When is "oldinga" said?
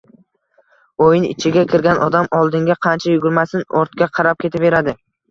2.37-2.75